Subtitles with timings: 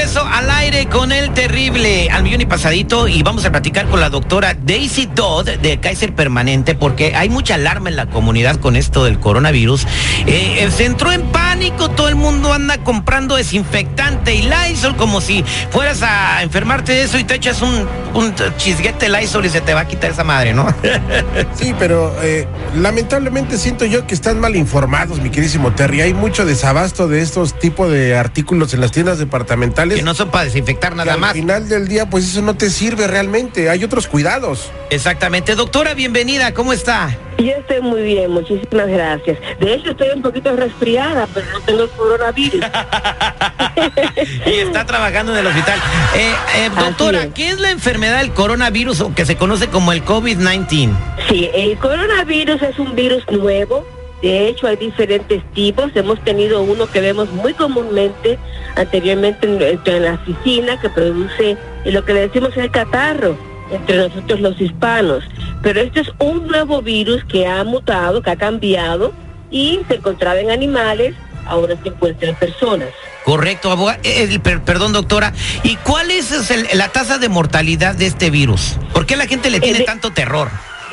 [0.00, 4.00] Regreso al aire con el terrible al millón y pasadito y vamos a platicar con
[4.00, 8.76] la doctora Daisy Dodd de Kaiser Permanente porque hay mucha alarma en la comunidad con
[8.76, 9.84] esto del coronavirus.
[10.26, 15.20] Eh, eh, se entró en pánico, todo el mundo anda comprando desinfectante y Lysol como
[15.20, 19.60] si fueras a enfermarte de eso y te echas un, un chisguete Lysol y se
[19.60, 20.66] te va a quitar esa madre, ¿no?
[21.54, 26.00] Sí, pero eh, lamentablemente siento yo que están mal informados, mi querísimo Terry.
[26.00, 29.89] Hay mucho desabasto de estos tipos de artículos en las tiendas departamentales.
[29.96, 31.32] Que no son para desinfectar que nada al más.
[31.32, 33.70] final del día, pues eso no te sirve realmente.
[33.70, 34.70] Hay otros cuidados.
[34.90, 35.54] Exactamente.
[35.54, 37.16] Doctora, bienvenida, ¿cómo está?
[37.38, 39.38] Yo estoy muy bien, muchísimas gracias.
[39.58, 42.60] De hecho, estoy un poquito resfriada, pero no tengo el coronavirus.
[44.46, 45.78] y está trabajando en el hospital.
[46.14, 47.28] Eh, eh, doctora.
[47.34, 50.92] ¿qué es la enfermedad del coronavirus o que se conoce como el COVID-19?
[51.28, 53.86] Sí, el coronavirus es un virus nuevo.
[54.22, 55.90] De hecho, hay diferentes tipos.
[55.94, 58.38] Hemos tenido uno que vemos muy comúnmente
[58.76, 63.36] anteriormente en, en la oficina que produce eh, lo que le decimos el catarro
[63.70, 65.24] entre nosotros los hispanos.
[65.62, 69.12] Pero este es un nuevo virus que ha mutado, que ha cambiado
[69.50, 71.14] y se encontraba en animales,
[71.46, 72.88] ahora se encuentra en personas.
[73.24, 73.98] Correcto, abogada.
[74.02, 75.32] Eh, eh, per- perdón, doctora.
[75.62, 78.76] ¿Y cuál es, es el- la tasa de mortalidad de este virus?
[78.92, 80.48] ¿Por qué la gente le tiene de- tanto terror?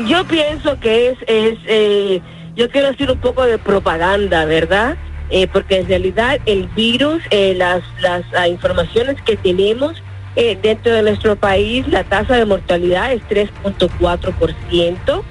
[0.08, 2.22] Yo pienso que es, es eh,
[2.58, 4.98] yo quiero decir un poco de propaganda, ¿verdad?
[5.30, 10.02] Eh, porque en realidad el virus, eh, las, las ah, informaciones que tenemos
[10.36, 15.24] eh, dentro de nuestro país, la tasa de mortalidad es 3.4%.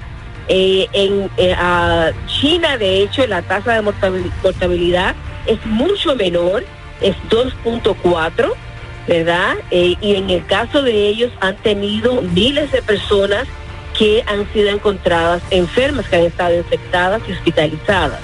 [0.48, 1.28] Eh, en
[2.28, 5.16] China, de hecho, la tasa de mortabilidad
[5.46, 6.64] es mucho menor,
[7.00, 8.52] es 2.4,
[9.08, 9.56] ¿verdad?
[9.72, 13.48] Y en el caso de ellos han tenido miles de personas
[13.98, 18.20] que han sido encontradas enfermas, que han estado infectadas y hospitalizadas.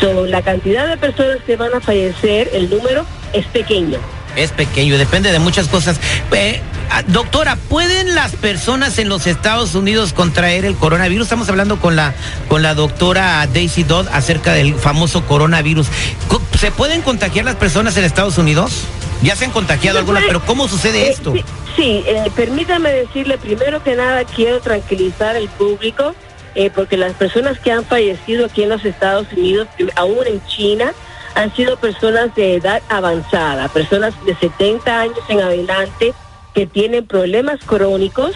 [0.00, 3.98] So, la cantidad de personas que van a fallecer, el número es pequeño.
[4.36, 5.98] Es pequeño, depende de muchas cosas.
[6.32, 6.60] Eh,
[6.90, 11.24] ah, doctora, ¿pueden las personas en los Estados Unidos contraer el coronavirus?
[11.26, 12.14] Estamos hablando con la,
[12.48, 15.88] con la doctora Daisy Dodd acerca del famoso coronavirus.
[16.28, 18.84] Co- ¿Se pueden contagiar las personas en Estados Unidos?
[19.22, 21.32] Ya se han contagiado algunas, pero ¿cómo sucede Eh, esto?
[21.32, 21.44] Sí,
[21.76, 26.14] sí, eh, permítame decirle, primero que nada, quiero tranquilizar al público,
[26.54, 30.92] eh, porque las personas que han fallecido aquí en los Estados Unidos, aún en China,
[31.34, 36.14] han sido personas de edad avanzada, personas de 70 años en adelante
[36.54, 38.32] que tienen problemas crónicos,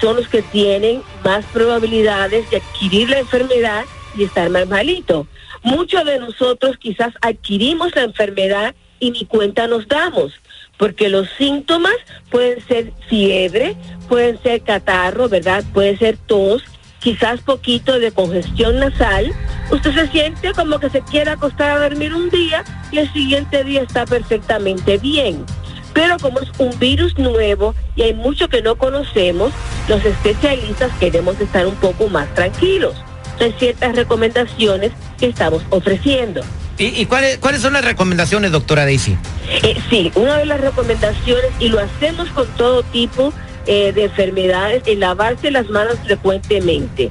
[0.00, 3.84] son los que tienen más probabilidades de adquirir la enfermedad
[4.16, 5.26] y estar más malito.
[5.62, 10.32] Muchos de nosotros quizás adquirimos la enfermedad y ni cuenta nos damos,
[10.76, 11.96] porque los síntomas
[12.30, 13.76] pueden ser fiebre,
[14.08, 15.64] pueden ser catarro, ¿verdad?
[15.72, 16.62] Puede ser tos,
[17.00, 19.32] quizás poquito de congestión nasal.
[19.70, 22.62] Usted se siente como que se quiere acostar a dormir un día
[22.92, 25.44] y el siguiente día está perfectamente bien.
[25.92, 29.52] Pero como es un virus nuevo y hay mucho que no conocemos,
[29.88, 32.94] los especialistas queremos estar un poco más tranquilos.
[33.40, 36.42] Hay ciertas recomendaciones que estamos ofreciendo.
[36.82, 39.14] ¿Y, cuáles, cuáles son las recomendaciones, doctora Daisy?
[39.62, 43.34] Eh, sí, una de las recomendaciones, y lo hacemos con todo tipo
[43.66, 47.10] eh, de enfermedades, es lavarse las manos frecuentemente.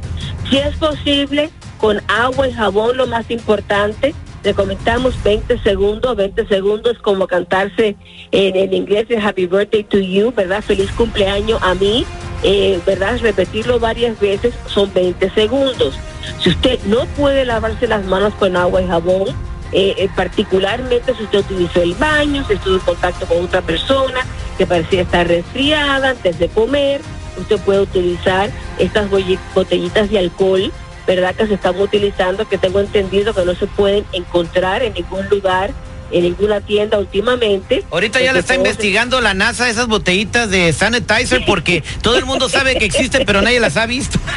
[0.49, 6.97] Si es posible, con agua y jabón, lo más importante, recomendamos 20 segundos, 20 segundos
[6.97, 7.95] como cantarse
[8.31, 10.63] en, en inglés de Happy Birthday to You, ¿verdad?
[10.63, 12.07] Feliz cumpleaños a mí,
[12.41, 13.19] eh, ¿verdad?
[13.21, 15.93] Repetirlo varias veces son 20 segundos.
[16.41, 19.27] Si usted no puede lavarse las manos con agua y jabón,
[19.71, 24.25] eh, eh, particularmente si usted utilizó el baño, si estuvo en contacto con otra persona
[24.57, 27.01] que parecía estar resfriada antes de comer,
[27.37, 28.49] usted puede utilizar
[28.79, 30.71] estas botellitas de alcohol,
[31.07, 31.35] ¿verdad?
[31.35, 35.71] Que se están utilizando, que tengo entendido que no se pueden encontrar en ningún lugar,
[36.11, 37.83] en ninguna tienda últimamente.
[37.91, 42.49] Ahorita ya le está investigando la NASA esas botellitas de sanitizer porque todo el mundo
[42.49, 44.19] sabe que existen, pero nadie las ha visto.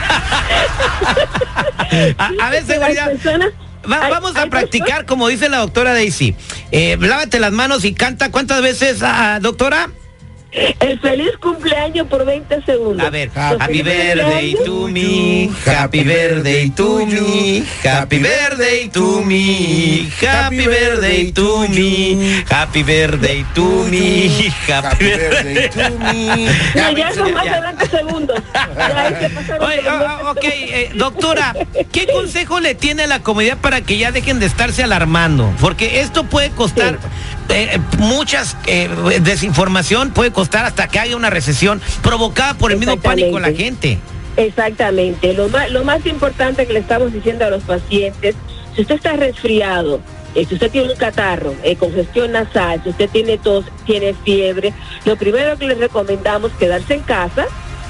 [2.19, 3.07] a, a ver, seguridad.
[3.11, 3.53] personas-
[3.91, 6.35] Va- vamos a practicar, como dice la doctora Daisy.
[6.71, 8.31] Eh, lávate las manos y canta.
[8.31, 9.91] ¿Cuántas veces, ah, doctora?
[10.53, 13.07] El feliz cumpleaños por 20 segundos.
[13.07, 20.67] A ver, Happy birthday to me, happy birthday to me, happy birthday to me, happy
[20.67, 26.47] birthday to me, happy birthday to me, happy birthday to me.
[26.75, 28.43] No, ya son más de 20 segundos.
[28.53, 31.55] Ya ahí se pasaron Oye, por los 20 ok, eh, doctora,
[31.93, 35.51] ¿qué consejo le tiene a la comunidad para que ya dejen de estarse alarmando?
[35.61, 36.99] Porque esto puede costar
[37.49, 38.89] eh, muchas eh,
[39.21, 43.53] desinformación puede costar hasta que haya una recesión provocada por el mismo pánico de la
[43.53, 43.99] gente.
[44.37, 45.35] Exactamente.
[45.35, 48.35] Lo más, lo más importante que le estamos diciendo a los pacientes,
[48.75, 50.01] si usted está resfriado,
[50.35, 54.73] eh, si usted tiene un catarro, eh, congestión nasal, si usted tiene tos, tiene fiebre,
[55.05, 57.47] lo primero que le recomendamos es quedarse en casa.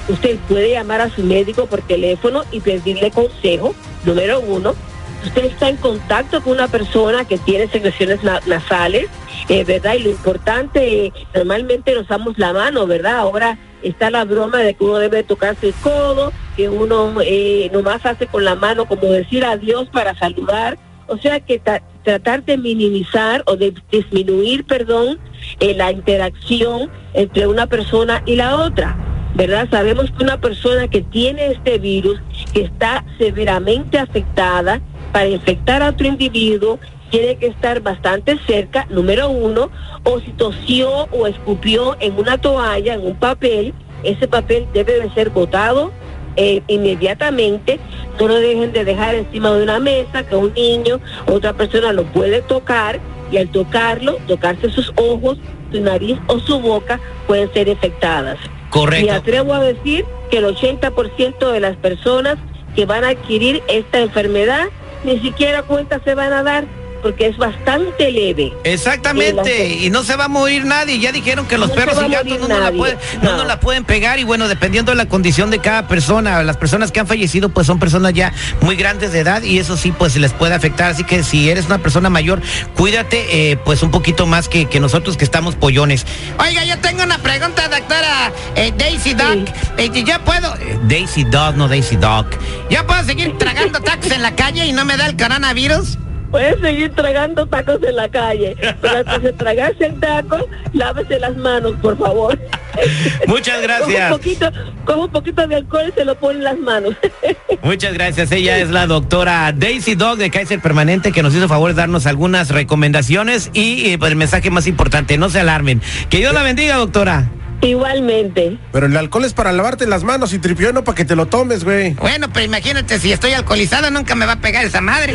[0.09, 3.73] Usted puede llamar a su médico por teléfono y pedirle consejo,
[4.03, 4.75] número uno.
[5.25, 9.07] Usted está en contacto con una persona que tiene secreciones nasales,
[9.47, 9.95] eh, ¿verdad?
[9.95, 13.17] Y lo importante, normalmente nos damos la mano, ¿verdad?
[13.17, 18.05] Ahora está la broma de que uno debe tocarse el codo, que uno eh, nomás
[18.05, 20.77] hace con la mano como decir adiós para saludar.
[21.07, 21.61] O sea que
[22.03, 25.19] tratar de minimizar o de disminuir, perdón,
[25.59, 28.97] eh, la interacción entre una persona y la otra.
[29.35, 29.67] ¿Verdad?
[29.71, 32.21] Sabemos que una persona que tiene este virus,
[32.53, 34.79] que está severamente afectada,
[35.13, 36.79] para infectar a otro individuo,
[37.11, 39.69] tiene que estar bastante cerca, número uno,
[40.03, 43.73] o si tosió o escupió en una toalla, en un papel,
[44.03, 45.91] ese papel debe de ser botado
[46.35, 47.79] eh, inmediatamente,
[48.19, 52.03] no lo dejen de dejar encima de una mesa, que un niño, otra persona lo
[52.05, 52.99] puede tocar
[53.31, 55.37] y al tocarlo, tocarse sus ojos,
[55.71, 58.39] su nariz o su boca pueden ser infectadas.
[58.71, 59.05] Correcto.
[59.05, 62.37] Y atrevo a decir que el 80% de las personas
[62.75, 64.69] que van a adquirir esta enfermedad
[65.03, 66.65] ni siquiera cuenta se van a dar
[67.03, 68.53] porque es bastante leve.
[68.63, 70.97] Exactamente, y no se va a morir nadie.
[70.99, 73.43] Ya dijeron que los perros y gatos no, la pueden, no.
[73.43, 77.01] la pueden pegar y bueno, dependiendo de la condición de cada persona, las personas que
[77.01, 80.31] han fallecido pues son personas ya muy grandes de edad y eso sí pues les
[80.31, 80.91] puede afectar.
[80.91, 82.41] Así que si eres una persona mayor,
[82.75, 86.05] cuídate eh, pues un poquito más que, que, nosotros que estamos pollones.
[86.39, 89.45] Oiga, yo tengo una pregunta, doctora eh, Daisy Dog.
[89.77, 90.53] Eh, ¿Ya puedo?
[90.83, 92.27] Daisy Dog, no Daisy Dog.
[92.69, 95.97] ¿Ya puedo seguir tragando tacos en la calle y no me da el coronavirus?
[96.33, 101.37] Puedes seguir tragando tacos en la calle, pero antes de tragarse el taco, lávese las
[101.37, 102.39] manos, por favor.
[103.27, 104.09] Muchas gracias.
[104.09, 104.51] Con un poquito,
[104.83, 106.95] con un poquito de alcohol y se lo pone en las manos.
[107.61, 108.31] Muchas gracias.
[108.31, 112.07] Ella es la doctora Daisy Dog de Kaiser Permanente que nos hizo favor de darnos
[112.07, 115.83] algunas recomendaciones y, y pues, el mensaje más importante, no se alarmen.
[116.09, 117.29] Que Dios la bendiga, doctora.
[117.63, 118.57] Igualmente.
[118.71, 121.27] Pero el alcohol es para lavarte las manos y tripió no para que te lo
[121.27, 121.93] tomes, güey.
[121.93, 125.13] Bueno, pero imagínate, si estoy alcoholizado nunca me va a pegar esa madre.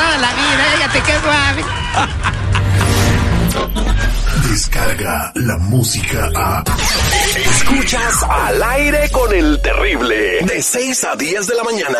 [0.00, 1.64] Toda la vida, ya te suave.
[4.48, 6.64] Descarga la música a...
[7.36, 10.40] Escuchas al aire con el terrible.
[10.46, 11.98] De 6 a 10 de la mañana.